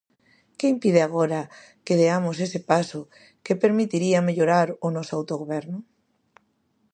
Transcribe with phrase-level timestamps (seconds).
[0.57, 1.41] ¿Que impide agora
[1.85, 3.01] que deamos ese paso
[3.45, 5.77] que permitiría mellorar o noso autogoberno?